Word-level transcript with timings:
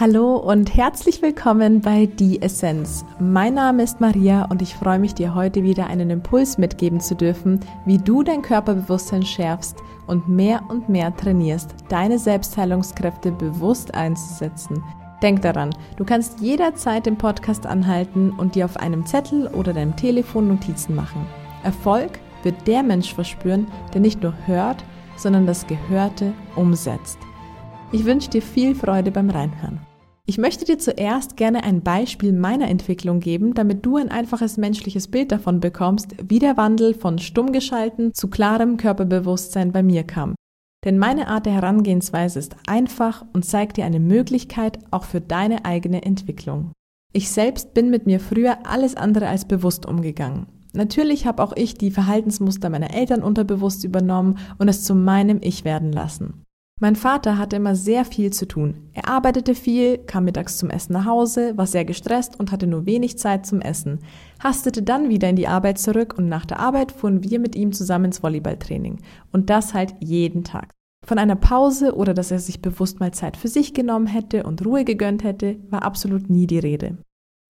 Hallo 0.00 0.36
und 0.36 0.74
herzlich 0.74 1.20
willkommen 1.20 1.82
bei 1.82 2.06
Die 2.06 2.40
Essenz. 2.40 3.04
Mein 3.18 3.52
Name 3.52 3.82
ist 3.82 4.00
Maria 4.00 4.46
und 4.46 4.62
ich 4.62 4.74
freue 4.74 4.98
mich, 4.98 5.12
dir 5.12 5.34
heute 5.34 5.62
wieder 5.62 5.88
einen 5.88 6.08
Impuls 6.08 6.56
mitgeben 6.56 7.00
zu 7.00 7.14
dürfen, 7.14 7.60
wie 7.84 7.98
du 7.98 8.22
dein 8.22 8.40
Körperbewusstsein 8.40 9.22
schärfst 9.22 9.76
und 10.06 10.26
mehr 10.26 10.62
und 10.70 10.88
mehr 10.88 11.14
trainierst, 11.14 11.74
deine 11.90 12.18
Selbstheilungskräfte 12.18 13.30
bewusst 13.30 13.94
einzusetzen. 13.94 14.82
Denk 15.20 15.42
daran, 15.42 15.68
du 15.98 16.06
kannst 16.06 16.40
jederzeit 16.40 17.04
den 17.04 17.18
Podcast 17.18 17.66
anhalten 17.66 18.30
und 18.30 18.54
dir 18.54 18.64
auf 18.64 18.78
einem 18.78 19.04
Zettel 19.04 19.48
oder 19.48 19.74
deinem 19.74 19.96
Telefon 19.96 20.48
Notizen 20.48 20.94
machen. 20.94 21.26
Erfolg 21.62 22.20
wird 22.42 22.66
der 22.66 22.82
Mensch 22.82 23.12
verspüren, 23.12 23.66
der 23.92 24.00
nicht 24.00 24.22
nur 24.22 24.32
hört, 24.46 24.82
sondern 25.18 25.44
das 25.44 25.66
Gehörte 25.66 26.32
umsetzt. 26.56 27.18
Ich 27.92 28.06
wünsche 28.06 28.30
dir 28.30 28.40
viel 28.40 28.74
Freude 28.74 29.10
beim 29.10 29.28
Reinhören. 29.28 29.89
Ich 30.30 30.38
möchte 30.38 30.64
dir 30.64 30.78
zuerst 30.78 31.36
gerne 31.36 31.64
ein 31.64 31.82
Beispiel 31.82 32.32
meiner 32.32 32.68
Entwicklung 32.68 33.18
geben, 33.18 33.52
damit 33.52 33.84
du 33.84 33.96
ein 33.96 34.12
einfaches 34.12 34.58
menschliches 34.58 35.08
Bild 35.08 35.32
davon 35.32 35.58
bekommst, 35.58 36.14
wie 36.22 36.38
der 36.38 36.56
Wandel 36.56 36.94
von 36.94 37.18
stumm 37.18 37.50
geschalten 37.50 38.14
zu 38.14 38.30
klarem 38.30 38.76
Körperbewusstsein 38.76 39.72
bei 39.72 39.82
mir 39.82 40.04
kam. 40.04 40.36
Denn 40.84 40.98
meine 40.98 41.26
Art 41.26 41.46
der 41.46 41.54
Herangehensweise 41.54 42.38
ist 42.38 42.54
einfach 42.68 43.24
und 43.32 43.44
zeigt 43.44 43.76
dir 43.76 43.84
eine 43.84 43.98
Möglichkeit 43.98 44.78
auch 44.92 45.02
für 45.02 45.20
deine 45.20 45.64
eigene 45.64 46.04
Entwicklung. 46.04 46.70
Ich 47.12 47.28
selbst 47.28 47.74
bin 47.74 47.90
mit 47.90 48.06
mir 48.06 48.20
früher 48.20 48.58
alles 48.68 48.94
andere 48.94 49.26
als 49.26 49.46
bewusst 49.46 49.84
umgegangen. 49.84 50.46
Natürlich 50.72 51.26
habe 51.26 51.42
auch 51.42 51.56
ich 51.56 51.74
die 51.74 51.90
Verhaltensmuster 51.90 52.70
meiner 52.70 52.94
Eltern 52.94 53.24
unterbewusst 53.24 53.82
übernommen 53.82 54.38
und 54.58 54.68
es 54.68 54.84
zu 54.84 54.94
meinem 54.94 55.40
Ich 55.42 55.64
werden 55.64 55.90
lassen. 55.90 56.44
Mein 56.82 56.96
Vater 56.96 57.36
hatte 57.36 57.56
immer 57.56 57.76
sehr 57.76 58.06
viel 58.06 58.32
zu 58.32 58.48
tun. 58.48 58.88
Er 58.94 59.06
arbeitete 59.06 59.54
viel, 59.54 59.98
kam 59.98 60.24
mittags 60.24 60.56
zum 60.56 60.70
Essen 60.70 60.94
nach 60.94 61.04
Hause, 61.04 61.52
war 61.58 61.66
sehr 61.66 61.84
gestresst 61.84 62.40
und 62.40 62.52
hatte 62.52 62.66
nur 62.66 62.86
wenig 62.86 63.18
Zeit 63.18 63.44
zum 63.44 63.60
Essen, 63.60 63.98
hastete 64.42 64.82
dann 64.82 65.10
wieder 65.10 65.28
in 65.28 65.36
die 65.36 65.46
Arbeit 65.46 65.78
zurück 65.78 66.14
und 66.16 66.30
nach 66.30 66.46
der 66.46 66.58
Arbeit 66.58 66.90
fuhren 66.90 67.22
wir 67.22 67.38
mit 67.38 67.54
ihm 67.54 67.72
zusammen 67.72 68.06
ins 68.06 68.22
Volleyballtraining. 68.22 69.00
Und 69.30 69.50
das 69.50 69.74
halt 69.74 69.94
jeden 70.00 70.42
Tag. 70.42 70.70
Von 71.06 71.18
einer 71.18 71.36
Pause 71.36 71.94
oder 71.94 72.14
dass 72.14 72.30
er 72.30 72.38
sich 72.38 72.62
bewusst 72.62 72.98
mal 72.98 73.12
Zeit 73.12 73.36
für 73.36 73.48
sich 73.48 73.74
genommen 73.74 74.06
hätte 74.06 74.44
und 74.44 74.64
Ruhe 74.64 74.86
gegönnt 74.86 75.22
hätte, 75.22 75.58
war 75.68 75.82
absolut 75.82 76.30
nie 76.30 76.46
die 76.46 76.58
Rede. 76.60 76.96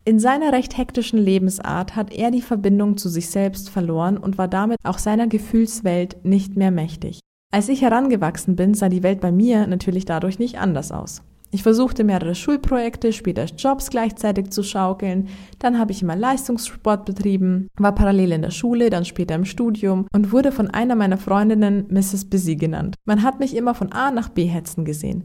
In 0.04 0.18
seiner 0.18 0.52
recht 0.52 0.76
hektischen 0.76 1.20
Lebensart 1.20 1.94
hat 1.94 2.12
er 2.12 2.32
die 2.32 2.42
Verbindung 2.42 2.96
zu 2.96 3.08
sich 3.08 3.28
selbst 3.28 3.70
verloren 3.70 4.18
und 4.18 4.38
war 4.38 4.48
damit 4.48 4.78
auch 4.82 4.98
seiner 4.98 5.28
Gefühlswelt 5.28 6.24
nicht 6.24 6.56
mehr 6.56 6.72
mächtig. 6.72 7.20
Als 7.52 7.68
ich 7.68 7.82
herangewachsen 7.82 8.54
bin, 8.54 8.74
sah 8.74 8.88
die 8.88 9.02
Welt 9.02 9.20
bei 9.20 9.32
mir 9.32 9.66
natürlich 9.66 10.04
dadurch 10.04 10.38
nicht 10.38 10.58
anders 10.58 10.92
aus. 10.92 11.22
Ich 11.52 11.64
versuchte 11.64 12.04
mehrere 12.04 12.36
Schulprojekte, 12.36 13.12
später 13.12 13.44
Jobs 13.44 13.90
gleichzeitig 13.90 14.50
zu 14.50 14.62
schaukeln. 14.62 15.28
Dann 15.58 15.80
habe 15.80 15.90
ich 15.90 16.00
immer 16.00 16.14
Leistungssport 16.14 17.04
betrieben, 17.04 17.66
war 17.76 17.92
parallel 17.92 18.32
in 18.32 18.42
der 18.42 18.52
Schule, 18.52 18.88
dann 18.88 19.04
später 19.04 19.34
im 19.34 19.44
Studium 19.44 20.06
und 20.12 20.30
wurde 20.30 20.52
von 20.52 20.70
einer 20.70 20.94
meiner 20.94 21.18
Freundinnen 21.18 21.86
Mrs. 21.90 22.26
Busy 22.30 22.54
genannt. 22.54 22.94
Man 23.04 23.24
hat 23.24 23.40
mich 23.40 23.56
immer 23.56 23.74
von 23.74 23.90
A 23.90 24.12
nach 24.12 24.28
B 24.28 24.44
hetzen 24.44 24.84
gesehen. 24.84 25.24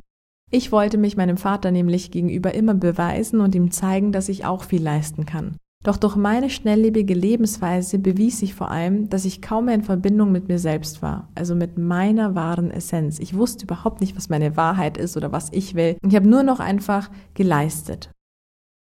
Ich 0.50 0.72
wollte 0.72 0.98
mich 0.98 1.18
meinem 1.18 1.38
Vater 1.38 1.70
nämlich 1.70 2.10
gegenüber 2.10 2.56
immer 2.56 2.74
beweisen 2.74 3.40
und 3.40 3.54
ihm 3.54 3.70
zeigen, 3.70 4.12
dass 4.12 4.30
ich 4.30 4.46
auch 4.46 4.64
viel 4.64 4.82
leisten 4.82 5.28
kann. 5.28 5.58
Doch 5.86 5.98
durch 5.98 6.16
meine 6.16 6.50
schnelllebige 6.50 7.14
Lebensweise 7.14 8.00
bewies 8.00 8.42
ich 8.42 8.56
vor 8.56 8.72
allem, 8.72 9.08
dass 9.08 9.24
ich 9.24 9.40
kaum 9.40 9.66
mehr 9.66 9.76
in 9.76 9.84
Verbindung 9.84 10.32
mit 10.32 10.48
mir 10.48 10.58
selbst 10.58 11.04
war, 11.04 11.30
also 11.36 11.54
mit 11.54 11.78
meiner 11.78 12.34
wahren 12.34 12.72
Essenz. 12.72 13.20
Ich 13.20 13.38
wusste 13.38 13.66
überhaupt 13.66 14.02
nicht, 14.02 14.18
was 14.18 14.28
meine 14.28 14.58
Wahrheit 14.58 14.98
ist 14.98 15.16
oder 15.16 15.32
was 15.32 15.54
ich 15.54 15.76
will. 15.76 15.98
Ich 16.04 16.16
habe 16.16 16.28
nur 16.28 16.42
noch 16.42 16.60
einfach 16.60 17.12
geleistet. 17.36 18.10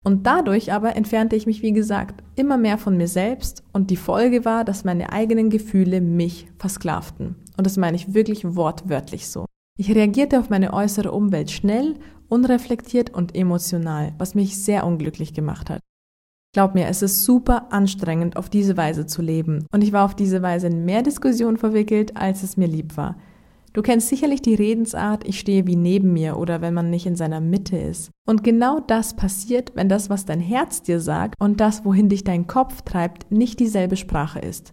Und 0.05 0.27
dadurch 0.27 0.73
aber 0.73 0.97
entfernte 0.97 1.37
ich 1.37 1.47
mich, 1.47 1.63
wie 1.63 1.73
gesagt, 1.73 2.25
immer 2.35 2.57
mehr 2.57 2.79
von 2.79 2.97
mir 2.97 3.07
selbst 3.07 3.63
und 3.73 3.91
die 3.91 3.97
Folge 3.97 4.45
war, 4.45 4.65
dass 4.65 4.83
meine 4.83 5.13
eigenen 5.13 5.51
Gefühle 5.51 6.01
mich 6.01 6.49
versklavten. 6.59 7.37
Und 7.57 7.65
das 7.65 7.77
meine 7.77 7.97
ich 7.97 8.13
wirklich 8.13 8.57
wortwörtlich 8.57 9.29
so. 9.29 9.47
Ich 9.79 9.95
reagierte 9.95 10.41
auf 10.41 10.51
meine 10.51 10.73
äußere 10.73 11.13
Umwelt 11.13 11.53
schnell, 11.53 11.95
unreflektiert 12.29 13.15
und 13.15 13.37
emotional, 13.37 14.15
was 14.19 14.35
mich 14.35 14.61
sehr 14.61 14.85
unglücklich 14.85 15.33
gemacht 15.33 15.71
hat. 15.71 15.81
Glaub 16.55 16.75
mir, 16.75 16.87
es 16.87 17.03
ist 17.03 17.25
super 17.25 17.73
anstrengend, 17.73 18.37
auf 18.37 18.49
diese 18.49 18.77
Weise 18.77 19.07
zu 19.07 19.21
leben. 19.21 19.67
Und 19.71 19.85
ich 19.85 19.93
war 19.93 20.05
auf 20.05 20.15
diese 20.15 20.41
Weise 20.41 20.69
in 20.69 20.85
mehr 20.85 21.03
Diskussionen 21.03 21.59
verwickelt, 21.59 22.17
als 22.17 22.43
es 22.43 22.57
mir 22.57 22.69
lieb 22.69 22.97
war. 22.97 23.17
Du 23.75 23.83
kennst 23.83 24.09
sicherlich 24.09 24.41
die 24.41 24.55
Redensart, 24.55 25.29
ich 25.29 25.39
stehe 25.39 25.67
wie 25.67 25.77
neben 25.77 26.13
mir 26.15 26.39
oder 26.39 26.63
wenn 26.63 26.73
man 26.73 26.89
nicht 26.89 27.07
in 27.07 27.17
seiner 27.17 27.41
Mitte 27.41 27.77
ist. 27.77 28.11
Und 28.27 28.43
genau 28.43 28.81
das 28.81 29.15
passiert, 29.15 29.73
wenn 29.75 29.91
das, 29.91 30.09
was 30.09 30.25
dein 30.25 30.41
Herz 30.41 30.83
dir 30.83 31.01
sagt 31.01 31.35
und 31.39 31.61
das, 31.61 31.85
wohin 31.85 32.09
dich 32.09 32.25
dein 32.25 32.47
Kopf 32.47 32.83
treibt, 32.83 33.31
nicht 33.31 33.61
dieselbe 33.61 33.97
Sprache 33.97 34.39
ist. 34.39 34.73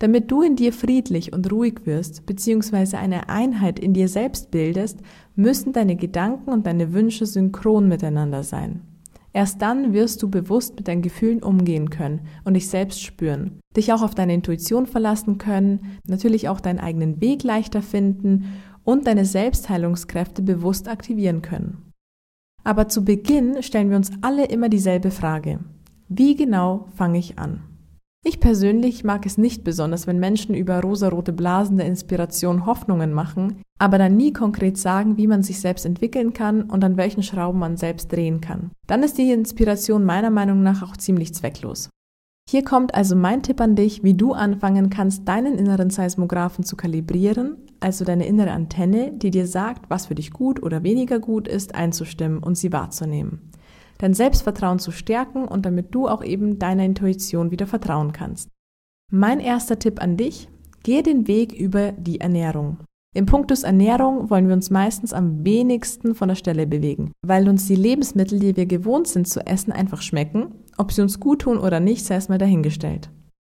Damit 0.00 0.30
du 0.30 0.42
in 0.42 0.56
dir 0.56 0.72
friedlich 0.72 1.32
und 1.32 1.50
ruhig 1.52 1.86
wirst, 1.86 2.26
beziehungsweise 2.26 2.98
eine 2.98 3.28
Einheit 3.28 3.78
in 3.78 3.94
dir 3.94 4.08
selbst 4.08 4.50
bildest, 4.50 4.98
müssen 5.36 5.72
deine 5.72 5.94
Gedanken 5.94 6.50
und 6.50 6.66
deine 6.66 6.92
Wünsche 6.92 7.26
synchron 7.26 7.88
miteinander 7.88 8.42
sein. 8.42 8.82
Erst 9.32 9.62
dann 9.62 9.94
wirst 9.94 10.22
du 10.22 10.30
bewusst 10.30 10.76
mit 10.76 10.88
deinen 10.88 11.02
Gefühlen 11.02 11.42
umgehen 11.42 11.88
können 11.88 12.26
und 12.44 12.54
dich 12.54 12.68
selbst 12.68 13.02
spüren, 13.02 13.60
dich 13.76 13.92
auch 13.92 14.02
auf 14.02 14.14
deine 14.14 14.34
Intuition 14.34 14.86
verlassen 14.86 15.38
können, 15.38 15.98
natürlich 16.06 16.48
auch 16.48 16.60
deinen 16.60 16.80
eigenen 16.80 17.20
Weg 17.20 17.42
leichter 17.42 17.80
finden 17.80 18.52
und 18.84 19.06
deine 19.06 19.24
Selbstheilungskräfte 19.24 20.42
bewusst 20.42 20.88
aktivieren 20.88 21.40
können. 21.40 21.92
Aber 22.64 22.88
zu 22.88 23.04
Beginn 23.04 23.62
stellen 23.62 23.90
wir 23.90 23.96
uns 23.96 24.10
alle 24.20 24.44
immer 24.46 24.68
dieselbe 24.68 25.10
Frage. 25.10 25.60
Wie 26.08 26.36
genau 26.36 26.88
fange 26.94 27.18
ich 27.18 27.38
an? 27.38 27.71
Ich 28.24 28.38
persönlich 28.38 29.02
mag 29.02 29.26
es 29.26 29.36
nicht 29.36 29.64
besonders, 29.64 30.06
wenn 30.06 30.20
Menschen 30.20 30.54
über 30.54 30.80
rosarote 30.80 31.32
Blasen 31.32 31.78
der 31.78 31.88
Inspiration 31.88 32.66
Hoffnungen 32.66 33.12
machen, 33.12 33.60
aber 33.80 33.98
dann 33.98 34.16
nie 34.16 34.32
konkret 34.32 34.78
sagen, 34.78 35.16
wie 35.16 35.26
man 35.26 35.42
sich 35.42 35.58
selbst 35.58 35.84
entwickeln 35.84 36.32
kann 36.32 36.62
und 36.62 36.84
an 36.84 36.96
welchen 36.96 37.24
Schrauben 37.24 37.58
man 37.58 37.76
selbst 37.76 38.12
drehen 38.12 38.40
kann. 38.40 38.70
Dann 38.86 39.02
ist 39.02 39.18
die 39.18 39.32
Inspiration 39.32 40.04
meiner 40.04 40.30
Meinung 40.30 40.62
nach 40.62 40.84
auch 40.84 40.96
ziemlich 40.96 41.34
zwecklos. 41.34 41.90
Hier 42.48 42.62
kommt 42.62 42.94
also 42.94 43.16
mein 43.16 43.42
Tipp 43.42 43.60
an 43.60 43.74
dich, 43.74 44.04
wie 44.04 44.14
du 44.14 44.34
anfangen 44.34 44.88
kannst, 44.88 45.26
deinen 45.26 45.58
inneren 45.58 45.90
Seismographen 45.90 46.62
zu 46.64 46.76
kalibrieren, 46.76 47.56
also 47.80 48.04
deine 48.04 48.26
innere 48.26 48.52
Antenne, 48.52 49.12
die 49.12 49.32
dir 49.32 49.48
sagt, 49.48 49.90
was 49.90 50.06
für 50.06 50.14
dich 50.14 50.30
gut 50.30 50.62
oder 50.62 50.84
weniger 50.84 51.18
gut 51.18 51.48
ist, 51.48 51.74
einzustimmen 51.74 52.38
und 52.38 52.56
sie 52.56 52.72
wahrzunehmen 52.72 53.50
dein 54.02 54.14
Selbstvertrauen 54.14 54.80
zu 54.80 54.90
stärken 54.90 55.46
und 55.46 55.64
damit 55.64 55.94
du 55.94 56.08
auch 56.08 56.24
eben 56.24 56.58
deiner 56.58 56.84
Intuition 56.84 57.52
wieder 57.52 57.68
vertrauen 57.68 58.12
kannst. 58.12 58.48
Mein 59.12 59.38
erster 59.38 59.78
Tipp 59.78 60.02
an 60.02 60.16
dich, 60.16 60.48
gehe 60.82 61.04
den 61.04 61.28
Weg 61.28 61.52
über 61.52 61.92
die 61.92 62.18
Ernährung. 62.18 62.78
Im 63.14 63.26
Punktus 63.26 63.62
Ernährung 63.62 64.28
wollen 64.28 64.48
wir 64.48 64.54
uns 64.54 64.70
meistens 64.70 65.12
am 65.12 65.44
wenigsten 65.44 66.16
von 66.16 66.28
der 66.28 66.34
Stelle 66.34 66.66
bewegen, 66.66 67.12
weil 67.24 67.48
uns 67.48 67.68
die 67.68 67.76
Lebensmittel, 67.76 68.40
die 68.40 68.56
wir 68.56 68.66
gewohnt 68.66 69.06
sind 69.06 69.28
zu 69.28 69.46
essen, 69.46 69.70
einfach 69.70 70.02
schmecken. 70.02 70.52
Ob 70.78 70.90
sie 70.90 71.02
uns 71.02 71.20
gut 71.20 71.42
tun 71.42 71.58
oder 71.58 71.78
nicht, 71.78 72.04
sei 72.04 72.16
es 72.16 72.28
mal 72.28 72.38
dahingestellt. 72.38 73.10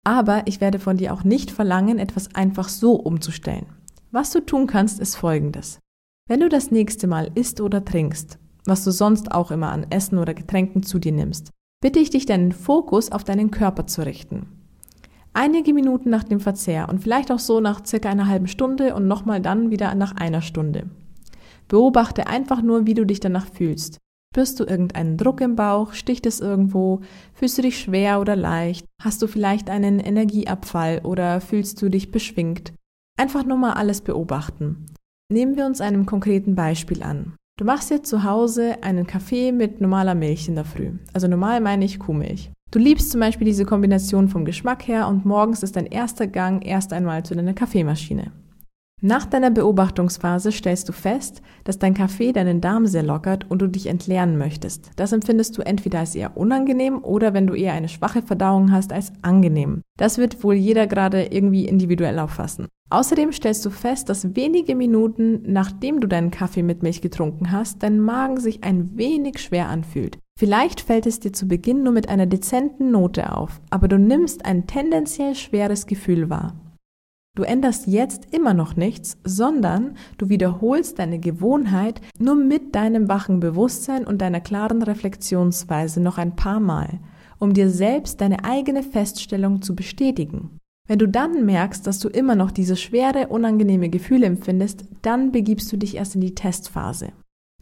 Aber 0.07 0.47
ich 0.47 0.63
werde 0.63 0.79
von 0.79 0.97
dir 0.97 1.13
auch 1.13 1.25
nicht 1.25 1.51
verlangen, 1.51 1.99
etwas 1.99 2.35
einfach 2.35 2.71
so 2.71 2.95
umzustellen. 2.95 3.67
Was 4.13 4.31
du 4.31 4.41
tun 4.41 4.67
kannst, 4.67 4.99
ist 4.99 5.17
folgendes. 5.17 5.79
Wenn 6.27 6.41
du 6.41 6.49
das 6.49 6.71
nächste 6.71 7.07
Mal 7.07 7.31
isst 7.35 7.61
oder 7.61 7.85
trinkst, 7.85 8.39
was 8.69 8.85
du 8.85 8.91
sonst 8.91 9.33
auch 9.33 9.51
immer 9.51 9.71
an 9.71 9.87
Essen 9.91 10.19
oder 10.19 10.35
Getränken 10.35 10.83
zu 10.83 10.99
dir 10.99 11.13
nimmst, 11.13 11.51
bitte 11.81 11.99
ich 11.99 12.11
dich, 12.11 12.27
deinen 12.27 12.53
Fokus 12.53 13.13
auf 13.13 13.25
deinen 13.25 13.51
Körper 13.51 13.87
zu 13.87 14.05
richten. 14.05 14.47
Einige 15.33 15.73
Minuten 15.73 16.11
nach 16.11 16.25
dem 16.25 16.41
Verzehr 16.41 16.89
und 16.89 17.01
vielleicht 17.01 17.31
auch 17.31 17.39
so 17.39 17.61
nach 17.61 17.85
circa 17.87 18.09
einer 18.09 18.27
halben 18.27 18.49
Stunde 18.49 18.95
und 18.95 19.07
nochmal 19.07 19.41
dann 19.41 19.71
wieder 19.71 19.95
nach 19.95 20.17
einer 20.17 20.43
Stunde. 20.43 20.91
Beobachte 21.69 22.27
einfach 22.27 22.63
nur, 22.63 22.87
wie 22.87 22.95
du 22.95 23.05
dich 23.05 23.21
danach 23.21 23.47
fühlst. 23.47 23.99
Spürst 24.33 24.61
du 24.61 24.65
irgendeinen 24.65 25.17
Druck 25.17 25.41
im 25.41 25.57
Bauch? 25.57 25.93
Sticht 25.93 26.27
es 26.27 26.41
irgendwo? 26.41 27.01
Fühlst 27.35 27.57
du 27.59 27.63
dich 27.63 27.79
schwer 27.79 28.21
oder 28.21 28.37
leicht? 28.37 28.85
Hast 29.03 29.23
du 29.23 29.27
vielleicht 29.27 29.71
einen 29.71 30.01
Energieabfall 30.01 31.01
oder 31.05 31.41
fühlst 31.41 31.81
du 31.81 31.89
dich 31.89 32.11
beschwingt? 32.11 32.73
Einfach 33.19 33.45
nur 33.45 33.57
mal 33.57 33.73
alles 33.73 34.01
beobachten. 34.01 34.87
Nehmen 35.31 35.57
wir 35.57 35.67
uns 35.67 35.81
einem 35.81 36.07
konkreten 36.07 36.55
Beispiel 36.55 37.03
an. 37.03 37.35
Du 37.59 37.65
machst 37.65 37.91
dir 37.91 38.05
zu 38.05 38.23
Hause 38.23 38.77
einen 38.83 39.05
Kaffee 39.05 39.51
mit 39.51 39.81
normaler 39.81 40.15
Milch 40.15 40.47
in 40.47 40.55
der 40.55 40.65
Früh. 40.65 40.93
Also 41.13 41.27
normal 41.27 41.61
meine 41.61 41.85
ich 41.85 41.99
Kuhmilch. 41.99 42.53
Du 42.71 42.79
liebst 42.79 43.11
zum 43.11 43.21
Beispiel 43.21 43.47
diese 43.47 43.65
Kombination 43.65 44.29
vom 44.29 44.45
Geschmack 44.45 44.87
her 44.87 45.09
und 45.09 45.27
morgens 45.27 45.65
ist 45.65 45.75
dein 45.75 45.87
erster 45.87 46.29
Gang 46.29 46.65
erst 46.65 46.93
einmal 46.93 47.25
zu 47.25 47.35
deiner 47.35 47.55
Kaffeemaschine. 47.55 48.31
Nach 49.01 49.27
deiner 49.27 49.53
Beobachtungsphase 49.53 50.51
stellst 50.51 50.89
du 50.89 50.93
fest, 50.93 51.41
dass 51.63 51.79
dein 51.79 51.95
Kaffee 51.95 52.33
deinen 52.33 52.61
Darm 52.61 52.87
sehr 52.87 53.05
lockert 53.05 53.49
und 53.49 53.63
du 53.63 53.69
dich 53.69 53.87
entleeren 53.87 54.37
möchtest. 54.37 54.91
Das 54.97 55.13
empfindest 55.13 55.57
du 55.57 55.63
entweder 55.63 56.01
als 56.01 56.17
eher 56.17 56.37
unangenehm 56.37 57.05
oder 57.05 57.33
wenn 57.33 57.47
du 57.47 57.55
eher 57.55 57.75
eine 57.75 57.89
schwache 57.89 58.23
Verdauung 58.23 58.73
hast, 58.73 58.93
als 58.93 59.13
angenehm. 59.23 59.83
Das 59.97 60.19
wird 60.19 60.43
wohl 60.43 60.55
jeder 60.55 60.89
gerade 60.89 61.27
irgendwie 61.27 61.67
individuell 61.67 62.19
auffassen. 62.19 62.67
Außerdem 62.91 63.31
stellst 63.31 63.65
du 63.65 63.71
fest, 63.71 64.09
dass 64.09 64.35
wenige 64.35 64.75
Minuten 64.75 65.43
nachdem 65.47 66.01
du 66.01 66.09
deinen 66.09 66.33
Kaffee 66.33 66.65
mit 66.65 66.83
Milch 66.83 67.01
getrunken 67.01 67.53
hast, 67.53 67.85
dein 67.85 68.01
Magen 68.01 68.41
sich 68.41 68.65
ein 68.65 68.97
wenig 68.97 69.39
schwer 69.39 69.69
anfühlt. 69.69 70.19
Vielleicht 70.37 70.81
fällt 70.81 71.07
es 71.07 71.21
dir 71.21 71.33
zu 71.33 71.47
Beginn 71.47 71.85
nur 71.85 71.93
mit 71.93 72.09
einer 72.09 72.27
dezenten 72.27 72.91
Note 72.91 73.33
auf, 73.33 73.61
aber 73.71 73.87
du 73.87 73.99
nimmst 73.99 74.45
ein 74.45 74.67
tendenziell 74.67 75.37
schweres 75.37 75.87
Gefühl 75.87 76.31
wahr. 76.31 76.55
Du 77.39 77.45
änderst 77.45 77.87
jetzt 77.87 78.35
immer 78.35 78.53
noch 78.53 78.75
nichts, 78.75 79.17
sondern 79.23 79.95
du 80.17 80.29
wiederholst 80.29 80.99
deine 80.99 81.21
Gewohnheit 81.21 82.01
nur 82.19 82.35
mit 82.35 82.75
deinem 82.75 83.07
wachen 83.07 83.39
Bewusstsein 83.39 84.05
und 84.05 84.21
deiner 84.21 84.41
klaren 84.41 84.83
Reflexionsweise 84.83 86.01
noch 86.01 86.19
ein 86.19 86.35
paar 86.35 86.59
Mal, 86.59 86.99
um 87.39 87.55
dir 87.55 87.71
selbst 87.71 88.21
deine 88.21 88.45
eigene 88.45 88.83
Feststellung 88.83 89.63
zu 89.63 89.77
bestätigen. 89.77 90.59
Wenn 90.89 90.99
du 90.99 91.07
dann 91.07 91.47
merkst, 91.47 91.87
dass 91.87 92.01
du 92.01 92.09
immer 92.09 92.35
noch 92.35 92.51
diese 92.51 92.75
schwere, 92.75 93.29
unangenehme 93.29 93.89
Gefühle 93.89 94.27
empfindest, 94.27 94.87
dann 95.03 95.31
begibst 95.31 95.73
du 95.73 95.77
dich 95.77 95.95
erst 95.95 96.17
in 96.17 96.21
die 96.21 96.35
Testphase. 96.35 97.13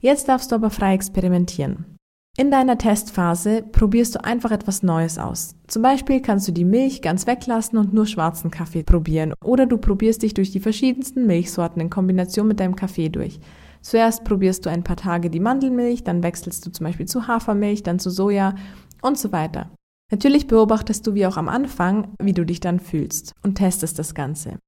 Jetzt 0.00 0.31
darfst 0.31 0.52
du 0.52 0.55
aber 0.55 0.70
frei 0.70 0.94
experimentieren. 0.94 1.95
In 2.38 2.50
deiner 2.50 2.77
Testphase 2.77 3.62
probierst 3.62 4.15
du 4.15 4.23
einfach 4.23 4.50
etwas 4.50 4.83
Neues 4.83 5.17
aus. 5.17 5.55
Zum 5.69 5.81
Beispiel 5.81 6.21
kannst 6.21 6.47
du 6.47 6.53
die 6.53 6.67
Milch 6.67 7.00
ganz 7.00 7.27
weglassen 7.27 7.79
und 7.79 7.94
nur 7.94 8.05
schwarzen 8.05 8.50
Kaffee 8.50 8.83
probieren 8.83 9.33
oder 9.43 9.65
du 9.65 9.79
probierst 9.79 10.23
dich 10.23 10.35
durch 10.35 10.50
die 10.50 10.61
verschiedensten 10.61 11.27
Milchsorten 11.27 11.81
in 11.81 11.88
Kombination 11.88 12.47
mit 12.47 12.61
deinem 12.61 12.77
Kaffee 12.77 13.09
durch. 13.09 13.41
Zuerst 13.81 14.25
probierst 14.25 14.67
du 14.67 14.71
ein 14.71 14.85
paar 14.85 14.97
Tage 14.97 15.31
die 15.31 15.41
Mandelmilch, 15.41 16.05
dann 16.05 16.23
wechselst 16.23 16.67
du 16.67 16.71
zum 16.71 16.85
Beispiel 16.85 17.06
zu 17.06 17.27
Hafermilch, 17.27 17.83
dann 17.83 17.99
zu 17.99 18.11
Soja 18.11 18.55
und 19.00 19.17
so 19.17 19.32
weiter. 19.32 19.71
Natürlich 20.12 20.47
beobachtest 20.47 21.06
du 21.06 21.15
wie 21.15 21.27
auch 21.27 21.39
am 21.39 21.49
Anfang, 21.49 22.09
wie 22.21 22.35
du 22.35 22.44
dich 22.44 22.61
dann 22.61 22.81
fühlst 22.81 23.32
und 23.43 23.55
testest 23.55 23.99
das 23.99 24.15
Ganze. 24.15 24.59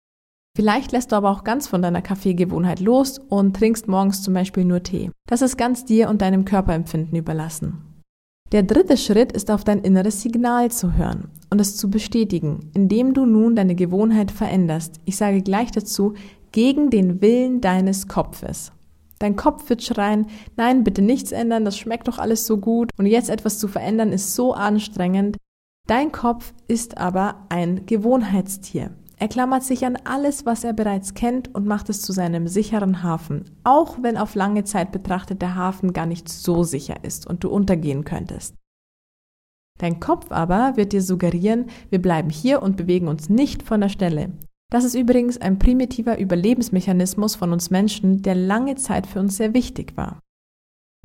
Vielleicht 0.58 0.90
lässt 0.90 1.12
du 1.12 1.16
aber 1.16 1.30
auch 1.30 1.44
ganz 1.44 1.68
von 1.68 1.82
deiner 1.82 2.02
Kaffeegewohnheit 2.02 2.80
los 2.80 3.20
und 3.28 3.54
trinkst 3.54 3.86
morgens 3.86 4.22
zum 4.22 4.34
Beispiel 4.34 4.64
nur 4.64 4.82
Tee. 4.82 5.12
Das 5.28 5.40
ist 5.40 5.56
ganz 5.56 5.84
dir 5.84 6.08
und 6.08 6.20
deinem 6.20 6.44
Körperempfinden 6.44 7.16
überlassen. 7.16 8.02
Der 8.50 8.64
dritte 8.64 8.96
Schritt 8.96 9.30
ist 9.30 9.52
auf 9.52 9.62
dein 9.62 9.78
inneres 9.82 10.20
Signal 10.20 10.72
zu 10.72 10.96
hören 10.96 11.30
und 11.50 11.60
es 11.60 11.76
zu 11.76 11.90
bestätigen, 11.90 12.72
indem 12.74 13.14
du 13.14 13.24
nun 13.24 13.54
deine 13.54 13.76
Gewohnheit 13.76 14.32
veränderst. 14.32 14.96
Ich 15.04 15.16
sage 15.16 15.42
gleich 15.42 15.70
dazu, 15.70 16.14
gegen 16.50 16.90
den 16.90 17.22
Willen 17.22 17.60
deines 17.60 18.08
Kopfes. 18.08 18.72
Dein 19.20 19.36
Kopf 19.36 19.70
wird 19.70 19.84
schreien, 19.84 20.26
nein, 20.56 20.82
bitte 20.82 21.02
nichts 21.02 21.30
ändern, 21.30 21.64
das 21.64 21.78
schmeckt 21.78 22.08
doch 22.08 22.18
alles 22.18 22.48
so 22.48 22.58
gut 22.58 22.90
und 22.98 23.06
jetzt 23.06 23.30
etwas 23.30 23.60
zu 23.60 23.68
verändern 23.68 24.10
ist 24.10 24.34
so 24.34 24.54
anstrengend. 24.54 25.36
Dein 25.86 26.10
Kopf 26.10 26.52
ist 26.66 26.98
aber 26.98 27.46
ein 27.48 27.86
Gewohnheitstier. 27.86 28.90
Er 29.20 29.26
klammert 29.26 29.64
sich 29.64 29.84
an 29.84 29.96
alles, 30.04 30.46
was 30.46 30.62
er 30.62 30.72
bereits 30.72 31.14
kennt 31.14 31.52
und 31.52 31.66
macht 31.66 31.88
es 31.88 32.02
zu 32.02 32.12
seinem 32.12 32.46
sicheren 32.46 33.02
Hafen, 33.02 33.44
auch 33.64 33.98
wenn 34.00 34.16
auf 34.16 34.36
lange 34.36 34.62
Zeit 34.62 34.92
betrachtet 34.92 35.42
der 35.42 35.56
Hafen 35.56 35.92
gar 35.92 36.06
nicht 36.06 36.28
so 36.28 36.62
sicher 36.62 37.02
ist 37.02 37.26
und 37.26 37.42
du 37.42 37.48
untergehen 37.48 38.04
könntest. 38.04 38.54
Dein 39.78 39.98
Kopf 39.98 40.30
aber 40.30 40.76
wird 40.76 40.92
dir 40.92 41.02
suggerieren, 41.02 41.66
wir 41.90 42.00
bleiben 42.00 42.30
hier 42.30 42.62
und 42.62 42.76
bewegen 42.76 43.08
uns 43.08 43.28
nicht 43.28 43.62
von 43.62 43.80
der 43.80 43.88
Stelle. 43.88 44.32
Das 44.70 44.84
ist 44.84 44.94
übrigens 44.94 45.38
ein 45.38 45.58
primitiver 45.58 46.18
Überlebensmechanismus 46.18 47.36
von 47.36 47.52
uns 47.52 47.70
Menschen, 47.70 48.22
der 48.22 48.34
lange 48.34 48.76
Zeit 48.76 49.06
für 49.06 49.18
uns 49.18 49.36
sehr 49.36 49.54
wichtig 49.54 49.96
war. 49.96 50.20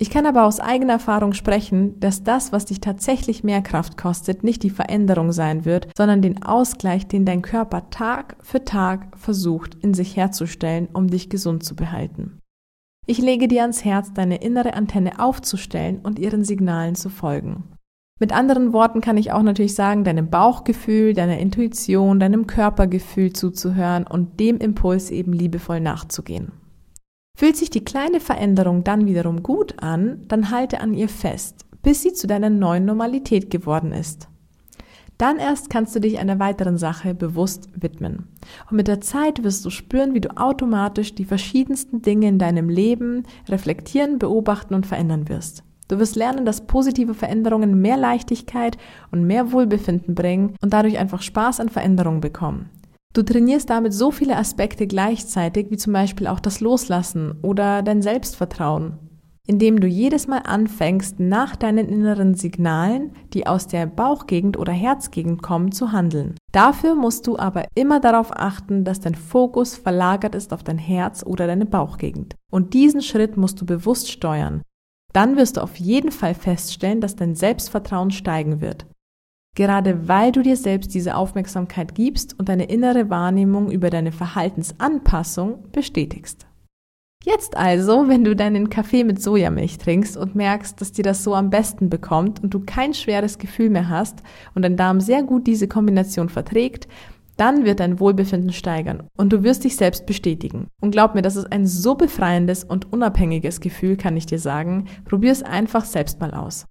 Ich 0.01 0.09
kann 0.09 0.25
aber 0.25 0.45
aus 0.45 0.59
eigener 0.59 0.93
Erfahrung 0.93 1.33
sprechen, 1.33 1.99
dass 1.99 2.23
das, 2.23 2.51
was 2.51 2.65
dich 2.65 2.81
tatsächlich 2.81 3.43
mehr 3.43 3.61
Kraft 3.61 3.95
kostet, 3.95 4.43
nicht 4.43 4.63
die 4.63 4.71
Veränderung 4.71 5.31
sein 5.31 5.65
wird, 5.65 5.87
sondern 5.95 6.21
den 6.21 6.43
Ausgleich, 6.43 7.07
den 7.07 7.25
dein 7.25 7.41
Körper 7.41 7.89
Tag 7.89 8.35
für 8.41 8.65
Tag 8.65 9.17
versucht 9.17 9.75
in 9.75 9.93
sich 9.93 10.17
herzustellen, 10.17 10.89
um 10.93 11.07
dich 11.07 11.29
gesund 11.29 11.63
zu 11.63 11.75
behalten. 11.75 12.39
Ich 13.05 13.19
lege 13.19 13.47
dir 13.47 13.61
ans 13.61 13.85
Herz, 13.85 14.13
deine 14.13 14.37
innere 14.37 14.73
Antenne 14.73 15.19
aufzustellen 15.19 15.99
und 15.99 16.19
ihren 16.19 16.43
Signalen 16.43 16.95
zu 16.95 17.09
folgen. 17.09 17.73
Mit 18.19 18.31
anderen 18.31 18.73
Worten 18.73 19.01
kann 19.01 19.17
ich 19.17 19.31
auch 19.31 19.41
natürlich 19.41 19.75
sagen, 19.75 20.03
deinem 20.03 20.29
Bauchgefühl, 20.29 21.13
deiner 21.13 21.37
Intuition, 21.37 22.19
deinem 22.19 22.47
Körpergefühl 22.47 23.33
zuzuhören 23.33 24.07
und 24.07 24.39
dem 24.39 24.57
Impuls 24.57 25.11
eben 25.11 25.33
liebevoll 25.33 25.81
nachzugehen. 25.81 26.53
Fühlt 27.35 27.57
sich 27.57 27.69
die 27.69 27.83
kleine 27.83 28.19
Veränderung 28.19 28.83
dann 28.83 29.07
wiederum 29.07 29.41
gut 29.43 29.81
an, 29.81 30.21
dann 30.27 30.51
halte 30.51 30.81
an 30.81 30.93
ihr 30.93 31.09
fest, 31.09 31.65
bis 31.81 32.01
sie 32.01 32.13
zu 32.13 32.27
deiner 32.27 32.49
neuen 32.49 32.85
Normalität 32.85 33.49
geworden 33.49 33.91
ist. 33.91 34.29
Dann 35.17 35.37
erst 35.37 35.69
kannst 35.69 35.95
du 35.95 35.99
dich 35.99 36.19
einer 36.19 36.39
weiteren 36.39 36.77
Sache 36.77 37.13
bewusst 37.13 37.69
widmen. 37.75 38.27
Und 38.69 38.77
mit 38.77 38.87
der 38.87 39.01
Zeit 39.01 39.43
wirst 39.43 39.63
du 39.65 39.69
spüren, 39.69 40.13
wie 40.13 40.21
du 40.21 40.37
automatisch 40.37 41.15
die 41.15 41.25
verschiedensten 41.25 42.01
Dinge 42.01 42.27
in 42.27 42.39
deinem 42.39 42.69
Leben 42.69 43.23
reflektieren, 43.47 44.19
beobachten 44.19 44.73
und 44.73 44.85
verändern 44.85 45.29
wirst. 45.29 45.63
Du 45.87 45.99
wirst 45.99 46.15
lernen, 46.15 46.45
dass 46.45 46.65
positive 46.65 47.13
Veränderungen 47.13 47.81
mehr 47.81 47.97
Leichtigkeit 47.97 48.77
und 49.11 49.25
mehr 49.25 49.51
Wohlbefinden 49.51 50.15
bringen 50.15 50.55
und 50.61 50.73
dadurch 50.73 50.97
einfach 50.97 51.21
Spaß 51.21 51.59
an 51.59 51.69
Veränderungen 51.69 52.21
bekommen. 52.21 52.69
Du 53.13 53.21
trainierst 53.21 53.69
damit 53.69 53.93
so 53.93 54.09
viele 54.09 54.37
Aspekte 54.37 54.87
gleichzeitig, 54.87 55.69
wie 55.69 55.77
zum 55.77 55.93
Beispiel 55.93 56.25
auch 56.25 56.39
das 56.39 56.61
Loslassen 56.61 57.35
oder 57.43 57.83
dein 57.83 58.01
Selbstvertrauen, 58.01 58.97
indem 59.45 59.79
du 59.79 59.85
jedes 59.85 60.25
Mal 60.25 60.39
anfängst, 60.39 61.19
nach 61.19 61.55
deinen 61.55 61.89
inneren 61.89 62.33
Signalen, 62.33 63.11
die 63.33 63.45
aus 63.45 63.67
der 63.67 63.85
Bauchgegend 63.85 64.57
oder 64.57 64.71
Herzgegend 64.71 65.43
kommen, 65.43 65.71
zu 65.71 65.91
handeln. 65.91 66.33
Dafür 66.51 66.95
musst 66.95 67.27
du 67.27 67.37
aber 67.37 67.65
immer 67.75 67.99
darauf 67.99 68.31
achten, 68.31 68.83
dass 68.83 68.99
dein 68.99 69.15
Fokus 69.15 69.75
verlagert 69.75 70.33
ist 70.33 70.51
auf 70.51 70.63
dein 70.63 70.79
Herz 70.79 71.23
oder 71.23 71.45
deine 71.45 71.67
Bauchgegend. 71.67 72.33
Und 72.51 72.73
diesen 72.73 73.03
Schritt 73.03 73.37
musst 73.37 73.61
du 73.61 73.65
bewusst 73.67 74.11
steuern. 74.11 74.63
Dann 75.13 75.37
wirst 75.37 75.57
du 75.57 75.61
auf 75.61 75.75
jeden 75.75 76.11
Fall 76.11 76.33
feststellen, 76.33 76.99
dass 76.99 77.15
dein 77.15 77.35
Selbstvertrauen 77.35 78.09
steigen 78.09 78.59
wird. 78.59 78.87
Gerade 79.55 80.07
weil 80.07 80.31
du 80.31 80.41
dir 80.41 80.57
selbst 80.57 80.93
diese 80.93 81.15
Aufmerksamkeit 81.15 81.93
gibst 81.93 82.37
und 82.39 82.49
deine 82.49 82.65
innere 82.65 83.09
Wahrnehmung 83.09 83.69
über 83.69 83.89
deine 83.89 84.11
Verhaltensanpassung 84.11 85.71
bestätigst. 85.71 86.47
Jetzt 87.25 87.55
also, 87.55 88.09
wenn 88.09 88.25
du 88.25 88.35
deinen 88.35 88.69
Kaffee 88.69 89.05
mit 89.05 89.21
Sojamilch 89.21 89.77
trinkst 89.77 90.17
und 90.17 90.35
merkst, 90.35 90.81
dass 90.81 90.91
dir 90.91 91.03
das 91.03 91.23
so 91.23 91.35
am 91.35 91.49
besten 91.49 91.89
bekommt 91.89 92.43
und 92.43 92.53
du 92.53 92.59
kein 92.59 92.93
schweres 92.93 93.37
Gefühl 93.37 93.69
mehr 93.69 93.87
hast 93.87 94.23
und 94.55 94.63
dein 94.63 94.75
Darm 94.75 94.99
sehr 94.99 95.23
gut 95.23 95.47
diese 95.47 95.69
Kombination 95.69 96.27
verträgt, 96.27 96.89
dann 97.37 97.63
wird 97.63 97.79
dein 97.79 97.99
Wohlbefinden 97.99 98.51
steigern 98.51 99.07
und 99.17 99.31
du 99.31 99.43
wirst 99.43 99.63
dich 99.63 99.77
selbst 99.77 100.05
bestätigen. 100.05 100.67
Und 100.81 100.91
glaub 100.91 101.15
mir, 101.15 101.21
das 101.21 101.37
ist 101.37 101.51
ein 101.51 101.65
so 101.65 101.95
befreiendes 101.95 102.65
und 102.65 102.91
unabhängiges 102.91 103.61
Gefühl, 103.61 103.95
kann 103.95 104.17
ich 104.17 104.25
dir 104.25 104.39
sagen. 104.39 104.87
Probier 105.05 105.31
es 105.31 105.43
einfach 105.43 105.85
selbst 105.85 106.19
mal 106.19 106.33
aus. 106.33 106.65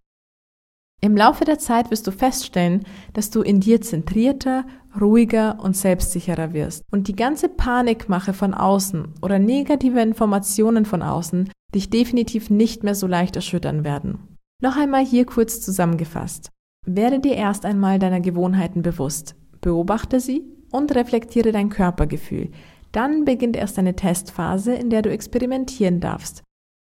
Im 1.05 1.17
Laufe 1.17 1.45
der 1.45 1.59
Zeit 1.59 1.91
wirst 1.91 2.07
du 2.07 2.13
feststellen, 2.13 2.85
dass 3.13 3.31
du 3.31 3.43
in 3.43 3.59
dir 3.59 3.81
zentrierter, 3.81 4.65
ruhiger 5.01 5.59
und 5.61 5.77
selbstsicherer 5.77 6.53
wirst 6.53 6.85
und 6.93 7.09
die 7.09 7.17
ganze 7.17 7.49
Panikmache 7.49 8.33
von 8.33 8.55
außen 8.55 9.15
oder 9.21 9.41
negative 9.41 10.01
Informationen 10.01 10.85
von 10.85 11.03
außen 11.03 11.51
dich 11.75 11.91
definitiv 11.91 12.51
nicht 12.51 12.85
mehr 12.85 12.95
so 12.95 13.09
leicht 13.09 13.35
erschüttern 13.35 13.83
werden. 13.83 14.39
Noch 14.63 14.77
einmal 14.77 15.05
hier 15.05 15.27
kurz 15.27 15.61
zusammengefasst. 15.61 16.51
Werde 16.87 17.19
dir 17.19 17.35
erst 17.35 17.65
einmal 17.65 17.99
deiner 17.99 18.21
Gewohnheiten 18.21 18.83
bewusst, 18.83 19.35
beobachte 19.61 20.21
sie 20.21 20.45
und 20.71 20.95
reflektiere 20.95 21.51
dein 21.51 21.69
Körpergefühl. 21.69 22.53
Dann 22.93 23.25
beginnt 23.25 23.57
erst 23.57 23.77
eine 23.77 23.97
Testphase, 23.97 24.73
in 24.75 24.89
der 24.89 25.03
du 25.03 25.11
experimentieren 25.11 25.99
darfst 25.99 26.45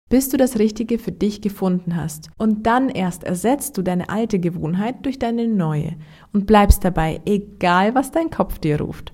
bis 0.09 0.29
du 0.29 0.37
das 0.37 0.59
Richtige 0.59 0.99
für 0.99 1.13
dich 1.13 1.41
gefunden 1.41 1.97
hast. 1.97 2.31
Und 2.39 2.67
dann 2.67 2.89
erst 2.89 3.25
ersetzt 3.25 3.77
du 3.77 3.83
deine 3.83 4.09
alte 4.09 4.39
Gewohnheit 4.39 5.05
durch 5.05 5.19
deine 5.19 5.49
neue 5.49 5.97
und 6.33 6.47
bleibst 6.47 6.85
dabei, 6.85 7.21
egal 7.27 7.95
was 7.95 8.11
dein 8.11 8.31
Kopf 8.31 8.59
dir 8.59 8.81
ruft. 8.81 9.13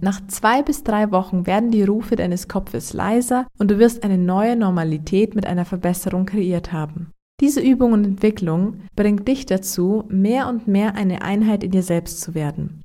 Nach 0.00 0.24
zwei 0.28 0.62
bis 0.62 0.84
drei 0.84 1.10
Wochen 1.10 1.46
werden 1.46 1.72
die 1.72 1.82
Rufe 1.82 2.14
deines 2.14 2.46
Kopfes 2.46 2.92
leiser 2.92 3.46
und 3.58 3.70
du 3.70 3.78
wirst 3.78 4.04
eine 4.04 4.18
neue 4.18 4.54
Normalität 4.54 5.34
mit 5.34 5.44
einer 5.44 5.64
Verbesserung 5.64 6.24
kreiert 6.24 6.72
haben. 6.72 7.10
Diese 7.40 7.60
Übung 7.60 7.92
und 7.92 8.04
Entwicklung 8.04 8.80
bringt 8.96 9.26
dich 9.26 9.46
dazu, 9.46 10.04
mehr 10.08 10.48
und 10.48 10.66
mehr 10.68 10.94
eine 10.94 11.22
Einheit 11.22 11.64
in 11.64 11.72
dir 11.72 11.82
selbst 11.82 12.20
zu 12.20 12.34
werden. 12.34 12.82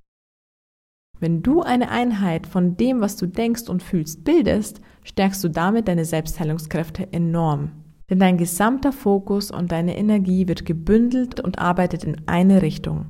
Wenn 1.20 1.42
du 1.42 1.62
eine 1.62 1.90
Einheit 1.90 2.48
von 2.48 2.78
dem, 2.78 3.00
was 3.00 3.16
du 3.16 3.28
denkst 3.28 3.70
und 3.70 3.82
fühlst, 3.82 4.24
bildest, 4.24 4.82
stärkst 5.04 5.44
du 5.44 5.50
damit 5.50 5.88
deine 5.88 6.06
Selbstheilungskräfte 6.06 7.12
enorm. 7.12 7.72
Denn 8.10 8.20
dein 8.20 8.38
gesamter 8.38 8.92
Fokus 8.92 9.52
und 9.52 9.72
deine 9.72 9.98
Energie 9.98 10.48
wird 10.48 10.66
gebündelt 10.66 11.40
und 11.40 11.60
arbeitet 11.60 12.04
in 12.04 12.22
eine 12.28 12.62
Richtung. 12.62 13.08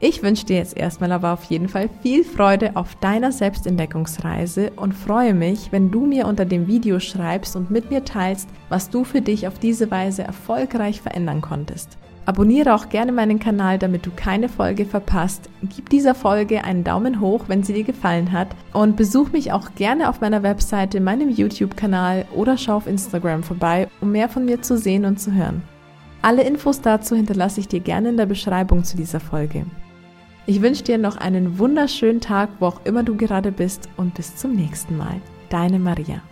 Ich 0.00 0.22
wünsche 0.22 0.44
dir 0.44 0.56
jetzt 0.56 0.76
erstmal 0.76 1.12
aber 1.12 1.32
auf 1.32 1.44
jeden 1.44 1.68
Fall 1.68 1.88
viel 2.02 2.24
Freude 2.24 2.76
auf 2.76 2.94
deiner 2.96 3.32
Selbstentdeckungsreise 3.32 4.72
und 4.76 4.92
freue 4.92 5.32
mich, 5.32 5.72
wenn 5.72 5.90
du 5.90 6.04
mir 6.04 6.26
unter 6.26 6.44
dem 6.44 6.66
Video 6.66 7.00
schreibst 7.00 7.56
und 7.56 7.70
mit 7.70 7.90
mir 7.90 8.04
teilst, 8.04 8.48
was 8.68 8.90
du 8.90 9.04
für 9.04 9.22
dich 9.22 9.48
auf 9.48 9.58
diese 9.58 9.90
Weise 9.90 10.22
erfolgreich 10.22 11.00
verändern 11.00 11.40
konntest. 11.40 11.96
Abonniere 12.26 12.74
auch 12.74 12.88
gerne 12.88 13.12
meinen 13.12 13.38
Kanal, 13.38 13.78
damit 13.78 14.06
du 14.06 14.10
keine 14.14 14.48
Folge 14.48 14.86
verpasst. 14.86 15.50
Gib 15.62 15.90
dieser 15.90 16.14
Folge 16.14 16.64
einen 16.64 16.82
Daumen 16.82 17.20
hoch, 17.20 17.44
wenn 17.48 17.62
sie 17.62 17.74
dir 17.74 17.84
gefallen 17.84 18.32
hat 18.32 18.48
und 18.72 18.96
besuch 18.96 19.32
mich 19.32 19.52
auch 19.52 19.74
gerne 19.74 20.08
auf 20.08 20.20
meiner 20.22 20.42
Webseite, 20.42 21.00
meinem 21.00 21.28
YouTube-Kanal 21.28 22.24
oder 22.34 22.56
schau 22.56 22.76
auf 22.76 22.86
Instagram 22.86 23.42
vorbei, 23.42 23.88
um 24.00 24.12
mehr 24.12 24.30
von 24.30 24.46
mir 24.46 24.62
zu 24.62 24.78
sehen 24.78 25.04
und 25.04 25.20
zu 25.20 25.32
hören. 25.32 25.62
Alle 26.22 26.42
Infos 26.42 26.80
dazu 26.80 27.14
hinterlasse 27.14 27.60
ich 27.60 27.68
dir 27.68 27.80
gerne 27.80 28.08
in 28.08 28.16
der 28.16 28.26
Beschreibung 28.26 28.84
zu 28.84 28.96
dieser 28.96 29.20
Folge. 29.20 29.66
Ich 30.46 30.62
wünsche 30.62 30.84
dir 30.84 30.96
noch 30.96 31.18
einen 31.18 31.58
wunderschönen 31.58 32.20
Tag, 32.20 32.48
wo 32.60 32.66
auch 32.66 32.80
immer 32.84 33.02
du 33.02 33.16
gerade 33.16 33.52
bist 33.52 33.88
und 33.98 34.14
bis 34.14 34.36
zum 34.36 34.52
nächsten 34.52 34.96
Mal. 34.96 35.20
Deine 35.50 35.78
Maria. 35.78 36.22